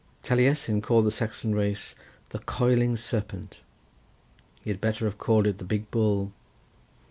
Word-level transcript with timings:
Taliesin 0.23 0.81
called 0.81 1.05
the 1.05 1.11
Saxon 1.11 1.53
race 1.53 1.93
the 2.29 2.39
Coiling 2.39 2.97
Serpent. 2.97 3.59
He 4.63 4.71
had 4.71 4.81
better 4.81 5.05
have 5.05 5.19
called 5.19 5.45
it 5.45 5.59
the 5.59 5.63
Big 5.63 5.91
Bull. 5.91 6.31